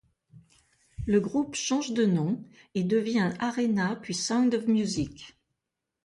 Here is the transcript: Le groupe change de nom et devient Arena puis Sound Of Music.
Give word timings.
Le 1.05 1.19
groupe 1.19 1.53
change 1.53 1.91
de 1.93 2.05
nom 2.07 2.43
et 2.73 2.83
devient 2.83 3.33
Arena 3.39 3.95
puis 3.95 4.15
Sound 4.15 4.51
Of 4.55 4.65
Music. 4.65 5.37